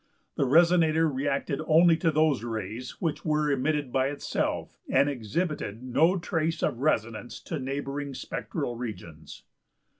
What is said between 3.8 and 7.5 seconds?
by itself, and exhibited no trace of resonance